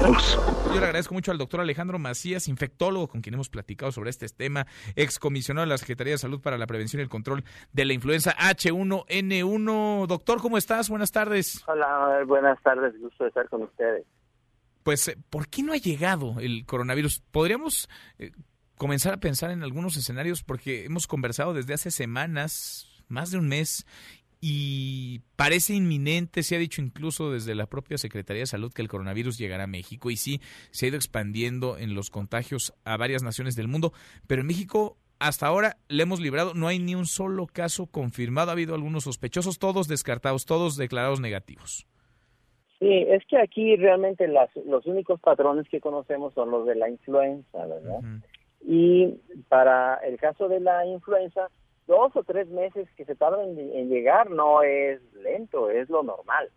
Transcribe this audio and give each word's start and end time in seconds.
Yo 0.00 0.80
le 0.80 0.86
agradezco 0.86 1.12
mucho 1.12 1.32
al 1.32 1.38
doctor 1.38 1.60
Alejandro 1.60 1.98
Macías, 1.98 2.46
infectólogo, 2.46 3.08
con 3.08 3.20
quien 3.20 3.34
hemos 3.34 3.48
platicado 3.48 3.90
sobre 3.90 4.10
este 4.10 4.28
tema, 4.28 4.66
excomisionado 4.94 5.66
de 5.66 5.70
la 5.70 5.78
Secretaría 5.78 6.12
de 6.12 6.18
Salud 6.18 6.40
para 6.40 6.56
la 6.56 6.68
Prevención 6.68 7.00
y 7.00 7.02
el 7.02 7.08
Control 7.08 7.42
de 7.72 7.84
la 7.84 7.94
Influenza 7.94 8.36
H1N1. 8.36 10.06
Doctor, 10.06 10.40
¿cómo 10.40 10.56
estás? 10.56 10.88
Buenas 10.88 11.10
tardes. 11.10 11.64
Hola, 11.66 12.22
buenas 12.26 12.62
tardes, 12.62 12.98
gusto 13.00 13.24
de 13.24 13.28
estar 13.28 13.48
con 13.48 13.62
ustedes. 13.62 14.06
Pues, 14.84 15.16
¿por 15.30 15.48
qué 15.48 15.64
no 15.64 15.72
ha 15.72 15.78
llegado 15.78 16.36
el 16.38 16.64
coronavirus? 16.64 17.20
Podríamos 17.32 17.88
eh, 18.20 18.30
comenzar 18.76 19.14
a 19.14 19.18
pensar 19.18 19.50
en 19.50 19.64
algunos 19.64 19.96
escenarios 19.96 20.44
porque 20.44 20.84
hemos 20.84 21.08
conversado 21.08 21.54
desde 21.54 21.74
hace 21.74 21.90
semanas, 21.90 23.04
más 23.08 23.32
de 23.32 23.38
un 23.38 23.48
mes, 23.48 23.84
y 24.40 25.20
parece 25.36 25.74
inminente, 25.74 26.42
se 26.42 26.56
ha 26.56 26.58
dicho 26.58 26.80
incluso 26.80 27.32
desde 27.32 27.54
la 27.54 27.66
propia 27.66 27.98
Secretaría 27.98 28.42
de 28.42 28.46
Salud 28.46 28.72
que 28.72 28.82
el 28.82 28.88
coronavirus 28.88 29.38
llegará 29.38 29.64
a 29.64 29.68
México 29.68 30.10
y 30.10 30.16
sí, 30.16 30.40
se 30.70 30.86
ha 30.86 30.88
ido 30.88 30.96
expandiendo 30.96 31.76
en 31.78 31.94
los 31.94 32.10
contagios 32.10 32.72
a 32.84 32.96
varias 32.96 33.22
naciones 33.22 33.56
del 33.56 33.68
mundo, 33.68 33.92
pero 34.26 34.42
en 34.42 34.46
México 34.46 34.96
hasta 35.18 35.46
ahora 35.46 35.76
le 35.88 36.04
hemos 36.04 36.20
librado, 36.20 36.54
no 36.54 36.68
hay 36.68 36.78
ni 36.78 36.94
un 36.94 37.06
solo 37.06 37.46
caso 37.46 37.86
confirmado, 37.86 38.50
ha 38.50 38.52
habido 38.52 38.74
algunos 38.74 39.04
sospechosos, 39.04 39.58
todos 39.58 39.88
descartados, 39.88 40.46
todos 40.46 40.76
declarados 40.76 41.20
negativos. 41.20 41.86
Sí, 42.78 43.04
es 43.08 43.24
que 43.26 43.38
aquí 43.38 43.74
realmente 43.74 44.28
las, 44.28 44.50
los 44.64 44.86
únicos 44.86 45.20
patrones 45.20 45.68
que 45.68 45.80
conocemos 45.80 46.32
son 46.34 46.52
los 46.52 46.64
de 46.64 46.76
la 46.76 46.88
influenza, 46.88 47.66
¿verdad? 47.66 48.00
Y 48.60 49.16
para 49.48 49.96
el 49.96 50.16
caso 50.18 50.48
de 50.48 50.60
la 50.60 50.86
influenza, 50.86 51.48
dos 51.88 52.14
o 52.14 52.22
tres 52.22 52.46
meses 52.48 52.86
que 52.96 53.06
se 53.06 53.16
tardan 53.16 53.58
en, 53.58 53.88
llegar 53.88 54.30
no 54.30 54.62
es 54.62 55.00
lento, 55.14 55.70
es 55.70 55.88
lo 55.88 56.02
normal. 56.02 56.50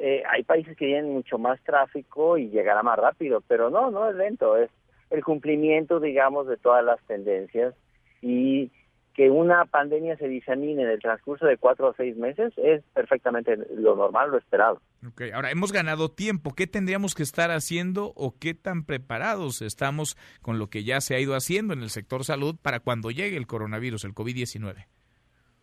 Eh, 0.00 0.22
hay 0.28 0.42
países 0.42 0.76
que 0.76 0.86
tienen 0.86 1.12
mucho 1.12 1.38
más 1.38 1.62
tráfico 1.62 2.36
y 2.36 2.50
llegará 2.50 2.82
más 2.82 2.98
rápido, 2.98 3.42
pero 3.46 3.70
no, 3.70 3.90
no 3.90 4.10
es 4.10 4.16
lento, 4.16 4.56
es 4.56 4.70
el 5.10 5.24
cumplimiento, 5.24 6.00
digamos, 6.00 6.48
de 6.48 6.56
todas 6.56 6.84
las 6.84 7.00
tendencias 7.06 7.74
y 8.20 8.72
que 9.14 9.30
una 9.30 9.66
pandemia 9.66 10.16
se 10.16 10.28
disemine 10.28 10.82
en 10.82 10.88
el 10.88 11.00
transcurso 11.00 11.46
de 11.46 11.58
cuatro 11.58 11.88
o 11.88 11.94
seis 11.94 12.16
meses 12.16 12.52
es 12.56 12.82
perfectamente 12.94 13.56
lo 13.74 13.94
normal, 13.94 14.30
lo 14.30 14.38
esperado. 14.38 14.80
Ok, 15.06 15.22
ahora 15.34 15.50
hemos 15.50 15.72
ganado 15.72 16.10
tiempo. 16.10 16.54
¿Qué 16.54 16.66
tendríamos 16.66 17.14
que 17.14 17.22
estar 17.22 17.50
haciendo 17.50 18.12
o 18.16 18.34
qué 18.38 18.54
tan 18.54 18.84
preparados 18.84 19.60
estamos 19.60 20.16
con 20.40 20.58
lo 20.58 20.68
que 20.68 20.84
ya 20.84 21.00
se 21.00 21.14
ha 21.14 21.20
ido 21.20 21.34
haciendo 21.34 21.74
en 21.74 21.82
el 21.82 21.90
sector 21.90 22.24
salud 22.24 22.56
para 22.60 22.80
cuando 22.80 23.10
llegue 23.10 23.36
el 23.36 23.46
coronavirus, 23.46 24.04
el 24.04 24.14
COVID-19? 24.14 24.86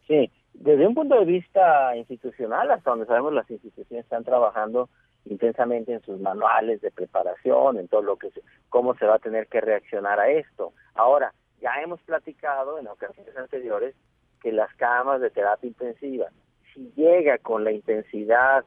Sí, 0.08 0.32
desde 0.54 0.88
un 0.88 0.96
punto 0.96 1.20
de 1.20 1.26
vista 1.26 1.96
institucional, 1.96 2.70
hasta 2.72 2.92
donde 2.92 3.06
sabemos 3.06 3.34
las 3.34 3.50
instituciones 3.50 4.06
están 4.06 4.24
trabajando 4.24 4.90
intensamente 5.26 5.94
en 5.94 6.02
sus 6.02 6.20
manuales 6.20 6.82
de 6.82 6.92
preparación, 6.92 7.78
en 7.78 7.88
todo 7.88 8.02
lo 8.02 8.18
que 8.18 8.30
cómo 8.70 8.96
se 8.96 9.06
va 9.06 9.16
a 9.16 9.20
tener 9.20 9.48
que 9.48 9.62
reaccionar 9.62 10.20
a 10.20 10.30
esto. 10.30 10.74
Ahora, 10.96 11.34
ya 11.60 11.82
hemos 11.84 12.02
platicado 12.02 12.80
en 12.80 12.88
ocasiones 12.88 13.36
anteriores 13.38 13.96
que 14.42 14.52
las 14.52 14.74
camas 14.76 15.22
de 15.22 15.30
terapia 15.30 15.68
intensiva, 15.68 16.28
si 16.74 16.92
llega 16.96 17.38
con 17.40 17.64
la 17.64 17.72
intensidad 17.72 18.66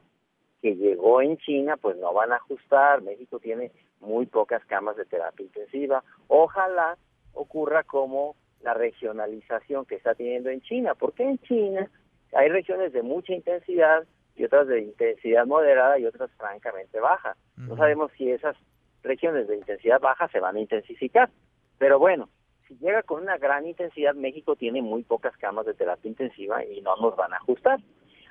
que 0.61 0.75
llegó 0.75 1.21
en 1.21 1.37
China, 1.37 1.77
pues 1.77 1.97
no 1.97 2.13
van 2.13 2.31
a 2.31 2.37
ajustar. 2.37 3.01
México 3.01 3.39
tiene 3.39 3.71
muy 3.99 4.25
pocas 4.25 4.63
camas 4.65 4.95
de 4.95 5.05
terapia 5.05 5.45
intensiva. 5.45 6.03
Ojalá 6.27 6.97
ocurra 7.33 7.83
como 7.83 8.35
la 8.61 8.73
regionalización 8.73 9.85
que 9.85 9.95
está 9.95 10.15
teniendo 10.15 10.49
en 10.49 10.61
China, 10.61 10.95
porque 10.95 11.23
en 11.23 11.37
China 11.39 11.89
hay 12.33 12.49
regiones 12.49 12.93
de 12.93 13.01
mucha 13.01 13.33
intensidad 13.33 14.05
y 14.35 14.45
otras 14.45 14.67
de 14.67 14.81
intensidad 14.81 15.45
moderada 15.45 15.99
y 15.99 16.05
otras 16.05 16.31
francamente 16.31 16.99
bajas. 16.99 17.37
No 17.57 17.75
sabemos 17.75 18.11
si 18.17 18.31
esas 18.31 18.55
regiones 19.03 19.47
de 19.47 19.57
intensidad 19.57 19.99
baja 19.99 20.27
se 20.29 20.39
van 20.39 20.55
a 20.55 20.59
intensificar. 20.59 21.29
Pero 21.77 21.99
bueno, 21.99 22.29
si 22.73 22.85
llega 22.85 23.03
con 23.03 23.21
una 23.21 23.37
gran 23.37 23.65
intensidad, 23.65 24.15
México 24.15 24.55
tiene 24.55 24.81
muy 24.81 25.03
pocas 25.03 25.35
camas 25.37 25.65
de 25.65 25.73
terapia 25.73 26.09
intensiva 26.09 26.63
y 26.63 26.81
no 26.81 26.95
nos 26.97 27.15
van 27.15 27.33
a 27.33 27.37
ajustar. 27.37 27.79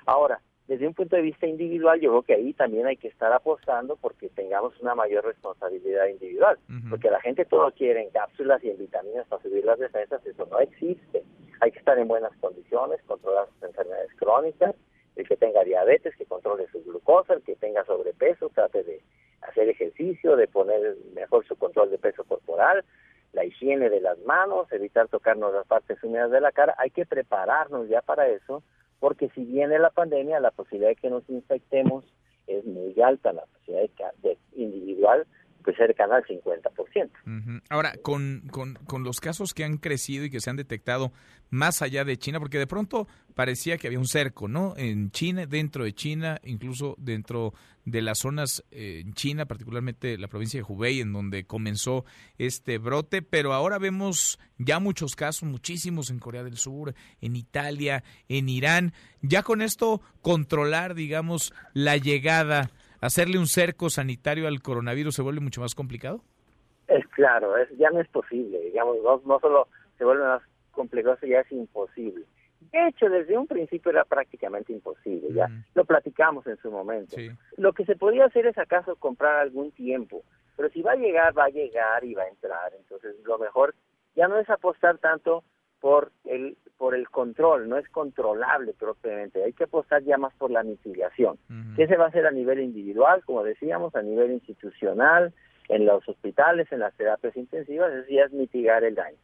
Ahora, 0.05 0.41
desde 0.67 0.87
un 0.87 0.93
punto 0.93 1.15
de 1.15 1.21
vista 1.21 1.45
individual, 1.45 1.99
yo 1.99 2.09
creo 2.11 2.21
que 2.23 2.33
ahí 2.35 2.53
también 2.53 2.87
hay 2.87 2.95
que 2.95 3.09
estar 3.09 3.31
apostando 3.33 3.97
porque 3.97 4.29
tengamos 4.29 4.79
una 4.79 4.95
mayor 4.95 5.25
responsabilidad 5.25 6.07
individual, 6.07 6.57
porque 6.89 7.09
la 7.09 7.19
gente 7.19 7.43
todo 7.45 7.69
quiere 7.73 8.01
en 8.01 8.09
cápsulas 8.11 8.63
y 8.63 8.69
en 8.69 8.77
vitaminas 8.77 9.27
para 9.27 9.41
subir 9.43 9.65
las 9.65 9.79
defensas, 9.79 10.25
eso 10.25 10.45
no 10.49 10.59
existe. 10.59 11.23
Hay 11.59 11.71
que 11.71 11.79
estar 11.79 11.97
en 11.99 12.07
buenas 12.07 12.35
condiciones, 12.37 13.01
controlar 13.03 13.47
sus 13.53 13.63
enfermedades 13.63 14.13
crónicas, 14.15 14.75
el 15.15 15.27
que 15.27 15.35
tenga 15.35 15.63
diabetes, 15.63 16.15
que 16.15 16.25
controle 16.25 16.67
su 16.71 16.81
glucosa, 16.83 17.33
el 17.33 17.43
que 17.43 17.55
tenga 17.57 17.83
sobrepeso, 17.85 18.49
trate 18.49 18.83
de 18.83 19.01
hacer 19.41 19.67
ejercicio, 19.67 20.37
de 20.37 20.47
poner 20.47 20.95
mejor 21.13 21.45
su 21.45 21.55
control 21.57 21.91
de 21.91 21.97
peso 21.97 22.23
corporal, 22.23 22.83
la 23.33 23.43
higiene 23.43 23.89
de 23.89 23.99
las 23.99 24.17
manos, 24.19 24.71
evitar 24.71 25.07
tocarnos 25.07 25.53
las 25.53 25.67
partes 25.67 26.01
húmedas 26.03 26.31
de 26.31 26.39
la 26.39 26.51
cara, 26.51 26.75
hay 26.77 26.91
que 26.91 27.05
prepararnos 27.05 27.89
ya 27.89 28.01
para 28.01 28.27
eso, 28.27 28.63
porque 28.99 29.29
si 29.29 29.43
viene 29.43 29.79
la 29.79 29.89
pandemia, 29.89 30.39
la 30.39 30.51
posibilidad 30.51 30.89
de 30.89 30.95
que 30.95 31.09
nos 31.09 31.27
infectemos 31.29 32.05
es 32.47 32.63
muy 32.65 32.99
alta, 33.01 33.33
la 33.33 33.43
posibilidad 33.45 33.89
de, 34.21 34.22
pues 35.75 35.87
cercana 35.87 36.17
al 36.17 36.25
50%. 36.25 37.61
Ahora, 37.69 37.93
con, 38.01 38.43
con, 38.51 38.75
con, 38.85 39.03
los 39.03 39.19
casos 39.19 39.53
que 39.53 39.63
han 39.63 39.77
crecido 39.77 40.25
y 40.25 40.29
que 40.29 40.39
se 40.39 40.49
han 40.49 40.55
detectado 40.55 41.11
más 41.49 41.81
allá 41.81 42.03
de 42.03 42.17
China, 42.17 42.39
porque 42.39 42.57
de 42.57 42.67
pronto 42.67 43.07
parecía 43.35 43.77
que 43.77 43.87
había 43.87 43.99
un 43.99 44.07
cerco, 44.07 44.47
¿no? 44.47 44.73
En 44.77 45.11
China, 45.11 45.45
dentro 45.45 45.83
de 45.83 45.93
China, 45.93 46.39
incluso 46.43 46.95
dentro 46.97 47.53
de 47.85 48.01
las 48.01 48.19
zonas 48.19 48.63
eh, 48.71 49.01
en 49.05 49.13
China, 49.13 49.45
particularmente 49.45 50.17
la 50.17 50.27
provincia 50.27 50.59
de 50.59 50.65
Hubei, 50.67 51.01
en 51.01 51.13
donde 51.13 51.45
comenzó 51.45 52.05
este 52.37 52.77
brote, 52.77 53.21
pero 53.21 53.53
ahora 53.53 53.77
vemos 53.77 54.39
ya 54.57 54.79
muchos 54.79 55.15
casos, 55.15 55.43
muchísimos 55.43 56.09
en 56.09 56.19
Corea 56.19 56.43
del 56.43 56.57
Sur, 56.57 56.93
en 57.21 57.35
Italia, 57.35 58.03
en 58.29 58.49
Irán. 58.49 58.93
Ya 59.21 59.43
con 59.43 59.61
esto 59.61 60.01
controlar, 60.21 60.95
digamos, 60.95 61.53
la 61.73 61.97
llegada 61.97 62.71
hacerle 63.03 63.37
un 63.37 63.47
cerco 63.47 63.89
sanitario 63.89 64.47
al 64.47 64.61
coronavirus 64.61 65.15
se 65.15 65.21
vuelve 65.21 65.41
mucho 65.41 65.61
más 65.61 65.75
complicado? 65.75 66.21
Es 66.87 67.05
claro, 67.07 67.57
es, 67.57 67.69
ya 67.77 67.89
no 67.89 67.99
es 67.99 68.07
posible, 68.07 68.59
digamos, 68.61 68.97
no, 69.25 69.39
solo 69.39 69.67
se 69.97 70.05
vuelve 70.05 70.23
más 70.23 70.41
complicado, 70.71 71.17
ya 71.21 71.41
es 71.41 71.51
imposible. 71.51 72.25
De 72.71 72.87
hecho, 72.87 73.09
desde 73.09 73.37
un 73.37 73.45
principio 73.45 73.91
era 73.91 74.05
prácticamente 74.05 74.71
imposible, 74.71 75.33
ya 75.33 75.49
lo 75.75 75.83
platicamos 75.83 76.47
en 76.47 76.57
su 76.57 76.71
momento. 76.71 77.17
Lo 77.57 77.73
que 77.73 77.85
se 77.85 77.95
podía 77.95 78.25
hacer 78.25 78.47
es 78.47 78.57
acaso 78.57 78.95
comprar 78.95 79.39
algún 79.39 79.71
tiempo, 79.71 80.23
pero 80.55 80.69
si 80.69 80.81
va 80.81 80.93
a 80.93 80.95
llegar, 80.95 81.37
va 81.37 81.45
a 81.45 81.49
llegar 81.49 82.03
y 82.05 82.13
va 82.13 82.23
a 82.23 82.29
entrar. 82.29 82.71
Entonces, 82.77 83.15
lo 83.25 83.37
mejor 83.37 83.75
ya 84.15 84.27
no 84.27 84.39
es 84.39 84.49
apostar 84.49 84.97
tanto 84.99 85.43
por 85.83 86.13
el 86.23 86.55
por 86.77 86.95
el 86.95 87.09
control, 87.09 87.67
no 87.67 87.77
es 87.77 87.87
controlable 87.89 88.73
propiamente, 88.73 89.43
hay 89.43 89.51
que 89.51 89.65
apostar 89.65 90.01
ya 90.03 90.17
más 90.17 90.33
por 90.35 90.49
la 90.49 90.63
mitigación, 90.63 91.37
¿Qué 91.75 91.87
se 91.87 91.97
va 91.97 92.05
a 92.05 92.07
hacer 92.07 92.25
a 92.25 92.31
nivel 92.31 92.61
individual, 92.61 93.21
como 93.25 93.43
decíamos, 93.43 93.93
a 93.95 94.01
nivel 94.01 94.31
institucional, 94.31 95.33
en 95.67 95.85
los 95.85 96.07
hospitales, 96.07 96.71
en 96.71 96.79
las 96.79 96.93
terapias 96.95 97.35
intensivas, 97.35 97.91
es 97.93 98.07
ya 98.07 98.23
es 98.23 98.31
mitigar 98.31 98.85
el 98.85 98.95
daño. 98.95 99.17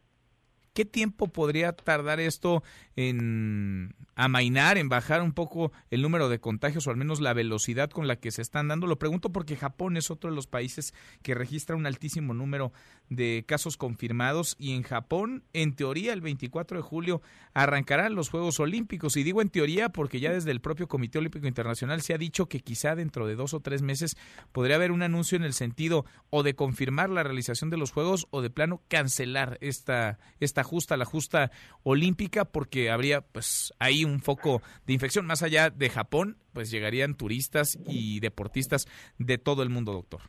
¿Qué 0.80 0.86
tiempo 0.86 1.26
podría 1.26 1.72
tardar 1.72 2.20
esto 2.20 2.62
en 2.96 3.94
amainar, 4.14 4.78
en 4.78 4.88
bajar 4.88 5.20
un 5.20 5.32
poco 5.32 5.72
el 5.90 6.00
número 6.00 6.30
de 6.30 6.40
contagios 6.40 6.86
o 6.86 6.90
al 6.90 6.96
menos 6.96 7.20
la 7.20 7.34
velocidad 7.34 7.90
con 7.90 8.08
la 8.08 8.16
que 8.16 8.30
se 8.30 8.40
están 8.40 8.68
dando? 8.68 8.86
Lo 8.86 8.98
pregunto 8.98 9.30
porque 9.30 9.56
Japón 9.56 9.98
es 9.98 10.10
otro 10.10 10.30
de 10.30 10.36
los 10.36 10.46
países 10.46 10.94
que 11.22 11.34
registra 11.34 11.76
un 11.76 11.84
altísimo 11.84 12.32
número 12.32 12.72
de 13.10 13.44
casos 13.46 13.76
confirmados 13.76 14.56
y 14.58 14.72
en 14.72 14.82
Japón, 14.82 15.44
en 15.52 15.74
teoría, 15.74 16.14
el 16.14 16.22
24 16.22 16.78
de 16.78 16.82
julio 16.82 17.20
arrancarán 17.52 18.14
los 18.14 18.30
Juegos 18.30 18.58
Olímpicos. 18.58 19.18
Y 19.18 19.22
digo 19.22 19.42
en 19.42 19.50
teoría 19.50 19.90
porque 19.90 20.18
ya 20.18 20.32
desde 20.32 20.50
el 20.50 20.62
propio 20.62 20.88
Comité 20.88 21.18
Olímpico 21.18 21.46
Internacional 21.46 22.00
se 22.00 22.14
ha 22.14 22.18
dicho 22.18 22.46
que 22.46 22.60
quizá 22.60 22.94
dentro 22.94 23.26
de 23.26 23.34
dos 23.34 23.52
o 23.52 23.60
tres 23.60 23.82
meses 23.82 24.16
podría 24.52 24.76
haber 24.76 24.92
un 24.92 25.02
anuncio 25.02 25.36
en 25.36 25.44
el 25.44 25.52
sentido 25.52 26.06
o 26.30 26.42
de 26.42 26.54
confirmar 26.54 27.10
la 27.10 27.22
realización 27.22 27.68
de 27.68 27.76
los 27.76 27.90
Juegos 27.90 28.28
o 28.30 28.40
de 28.40 28.48
plano 28.48 28.80
cancelar 28.88 29.58
esta, 29.60 30.18
esta 30.38 30.64
justa, 30.70 30.96
la 30.96 31.04
justa 31.04 31.50
olímpica 31.82 32.44
porque 32.44 32.90
habría 32.90 33.20
pues 33.20 33.74
ahí 33.78 34.04
un 34.04 34.20
foco 34.20 34.62
de 34.86 34.92
infección. 34.92 35.26
Más 35.26 35.42
allá 35.42 35.70
de 35.70 35.88
Japón, 35.88 36.36
pues 36.52 36.70
llegarían 36.70 37.16
turistas 37.16 37.78
y 37.86 38.20
deportistas 38.20 38.86
de 39.18 39.38
todo 39.38 39.62
el 39.62 39.70
mundo, 39.70 39.92
doctor. 39.92 40.20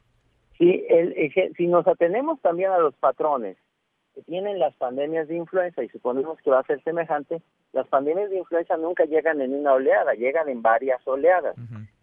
Sí, 0.58 0.84
el, 0.90 1.16
si 1.58 1.68
nos 1.68 1.88
atenemos 1.88 2.42
también 2.42 2.72
a 2.72 2.80
los 2.80 2.96
patrones 2.96 3.58
que 4.16 4.22
tienen 4.24 4.60
las 4.60 4.76
pandemias 4.76 5.28
de 5.28 5.38
influenza 5.38 5.84
y 5.84 5.90
suponemos 5.90 6.38
que 6.44 6.50
va 6.50 6.60
a 6.60 6.66
ser 6.66 6.84
semejante, 6.84 7.42
las 7.72 7.88
pandemias 7.88 8.30
de 8.30 8.40
influenza 8.40 8.76
nunca 8.78 9.06
llegan 9.06 9.42
en 9.42 9.54
una 9.54 9.74
oleada, 9.74 10.14
llegan 10.14 10.50
en 10.50 10.62
varias 10.62 11.00
oleadas. 11.08 11.56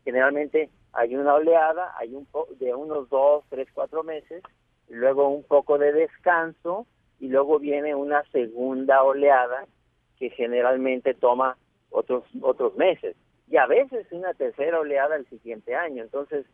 Generalmente 0.05 0.71
hay 0.93 1.15
una 1.15 1.35
oleada, 1.35 1.93
hay 1.99 2.15
un 2.15 2.27
de 2.59 2.75
unos 2.75 3.11
dos, 3.11 3.45
tres, 3.51 3.69
cuatro 3.75 4.03
meses, 4.03 4.43
luego 4.89 5.29
un 5.29 5.45
poco 5.45 5.77
de 5.77 5.93
descanso 5.93 6.87
y 7.21 7.29
luego 7.29 7.59
viene 7.59 7.95
una 7.95 8.23
segunda 8.31 9.03
oleada 9.03 9.67
que 10.19 10.31
generalmente 10.31 11.15
toma 11.15 11.57
otros 11.91 12.25
otros 12.43 12.77
meses 12.77 13.17
y 13.51 13.57
a 13.57 13.67
veces 13.67 14.07
una 14.11 14.35
tercera 14.35 14.79
oleada 14.79 15.17
el 15.17 15.27
siguiente 15.29 15.75
año. 15.75 16.03
Entonces, 16.03 16.47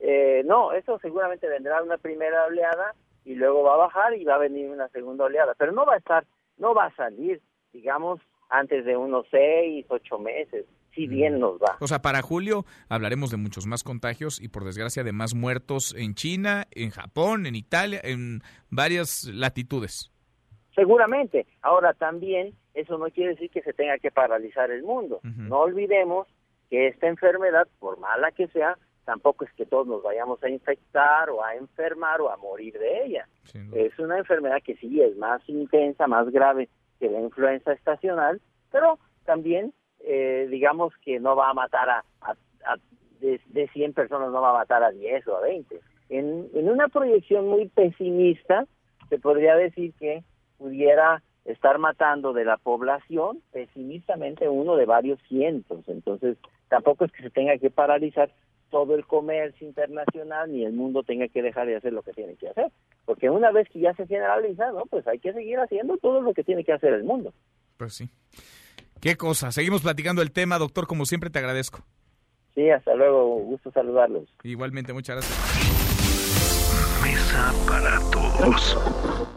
eh, 0.00 0.42
no, 0.44 0.72
eso 0.72 0.98
seguramente 1.00 1.48
vendrá 1.48 1.82
una 1.82 1.96
primera 1.98 2.44
oleada 2.46 2.94
y 3.24 3.34
luego 3.34 3.62
va 3.62 3.74
a 3.74 3.78
bajar 3.78 4.14
y 4.14 4.24
va 4.24 4.34
a 4.34 4.38
venir 4.38 4.68
una 4.68 4.88
segunda 4.88 5.24
oleada, 5.24 5.54
pero 5.56 5.72
no 5.72 5.86
va 5.86 5.94
a 5.94 5.98
estar, 5.98 6.26
no 6.58 6.74
va 6.74 6.86
a 6.86 6.94
salir, 6.94 7.40
digamos, 7.72 8.20
antes 8.50 8.84
de 8.84 8.96
unos 8.96 9.26
seis, 9.30 9.86
ocho 9.88 10.18
meses, 10.18 10.66
si 10.94 11.06
bien 11.06 11.38
nos 11.38 11.54
va. 11.54 11.76
O 11.80 11.86
sea, 11.86 12.02
para 12.02 12.20
julio 12.20 12.66
hablaremos 12.88 13.30
de 13.30 13.38
muchos 13.38 13.66
más 13.66 13.82
contagios 13.82 14.40
y 14.40 14.48
por 14.48 14.64
desgracia 14.64 15.04
de 15.04 15.12
más 15.12 15.34
muertos 15.34 15.94
en 15.96 16.14
China, 16.14 16.66
en 16.72 16.90
Japón, 16.90 17.46
en 17.46 17.54
Italia, 17.54 18.00
en 18.02 18.42
varias 18.68 19.24
latitudes. 19.32 20.11
Seguramente. 20.74 21.46
Ahora 21.60 21.92
también 21.94 22.54
eso 22.74 22.98
no 22.98 23.06
quiere 23.10 23.30
decir 23.30 23.50
que 23.50 23.62
se 23.62 23.72
tenga 23.72 23.98
que 23.98 24.10
paralizar 24.10 24.70
el 24.70 24.82
mundo. 24.82 25.20
No 25.22 25.60
olvidemos 25.60 26.26
que 26.70 26.88
esta 26.88 27.08
enfermedad, 27.08 27.68
por 27.78 27.98
mala 27.98 28.32
que 28.32 28.48
sea, 28.48 28.78
tampoco 29.04 29.44
es 29.44 29.52
que 29.52 29.66
todos 29.66 29.86
nos 29.86 30.02
vayamos 30.02 30.42
a 30.42 30.48
infectar 30.48 31.28
o 31.30 31.44
a 31.44 31.54
enfermar 31.54 32.20
o 32.20 32.30
a 32.30 32.36
morir 32.36 32.78
de 32.78 33.04
ella. 33.04 33.28
Es 33.74 33.98
una 33.98 34.18
enfermedad 34.18 34.62
que 34.64 34.76
sí 34.76 35.00
es 35.00 35.16
más 35.16 35.46
intensa, 35.48 36.06
más 36.06 36.30
grave 36.30 36.68
que 36.98 37.10
la 37.10 37.20
influenza 37.20 37.72
estacional, 37.72 38.40
pero 38.70 38.98
también 39.24 39.74
eh, 40.00 40.46
digamos 40.50 40.94
que 41.04 41.20
no 41.20 41.36
va 41.36 41.50
a 41.50 41.54
matar 41.54 41.90
a, 41.90 42.04
de, 43.20 43.40
de, 43.46 43.68
100 43.68 43.92
personas, 43.92 44.32
no 44.32 44.40
va 44.40 44.50
a 44.50 44.58
matar 44.58 44.82
a 44.82 44.90
10 44.90 45.28
o 45.28 45.36
a 45.36 45.40
20. 45.42 45.80
En, 46.08 46.48
en 46.54 46.68
una 46.68 46.88
proyección 46.88 47.48
muy 47.48 47.68
pesimista, 47.68 48.66
se 49.08 49.18
podría 49.18 49.54
decir 49.56 49.92
que 49.98 50.24
pudiera 50.62 51.22
estar 51.44 51.78
matando 51.78 52.32
de 52.32 52.44
la 52.44 52.56
población 52.56 53.40
pesimistamente 53.52 54.48
uno 54.48 54.76
de 54.76 54.86
varios 54.86 55.20
cientos. 55.28 55.80
Entonces, 55.88 56.38
tampoco 56.68 57.04
es 57.04 57.12
que 57.12 57.22
se 57.22 57.30
tenga 57.30 57.58
que 57.58 57.70
paralizar 57.70 58.30
todo 58.70 58.94
el 58.94 59.04
comercio 59.04 59.66
internacional 59.66 60.50
ni 60.50 60.64
el 60.64 60.72
mundo 60.72 61.02
tenga 61.02 61.28
que 61.28 61.42
dejar 61.42 61.66
de 61.66 61.76
hacer 61.76 61.92
lo 61.92 62.02
que 62.02 62.12
tiene 62.12 62.36
que 62.36 62.48
hacer. 62.48 62.70
Porque 63.04 63.28
una 63.28 63.50
vez 63.50 63.68
que 63.68 63.80
ya 63.80 63.92
se 63.94 64.06
generaliza, 64.06 64.70
¿no? 64.70 64.86
pues 64.86 65.06
hay 65.06 65.18
que 65.18 65.32
seguir 65.32 65.58
haciendo 65.58 65.96
todo 65.98 66.20
lo 66.20 66.32
que 66.32 66.44
tiene 66.44 66.64
que 66.64 66.72
hacer 66.72 66.94
el 66.94 67.04
mundo. 67.04 67.34
Pues 67.76 67.94
sí. 67.94 68.08
Qué 69.00 69.16
cosa. 69.16 69.50
Seguimos 69.50 69.82
platicando 69.82 70.22
el 70.22 70.30
tema, 70.30 70.58
doctor. 70.58 70.86
Como 70.86 71.06
siempre, 71.06 71.28
te 71.28 71.40
agradezco. 71.40 71.80
Sí, 72.54 72.70
hasta 72.70 72.94
luego. 72.94 73.36
Gusto 73.40 73.72
saludarlos. 73.72 74.28
Igualmente, 74.44 74.92
muchas 74.92 75.16
gracias. 75.16 75.82
Mesa 77.02 77.52
para 77.66 77.98
todos. 78.12 79.32